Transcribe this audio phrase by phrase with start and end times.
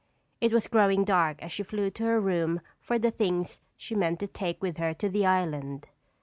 [0.39, 4.19] It was growing dark as she flew to her room for the things she meant
[4.21, 5.85] to take with her to the island.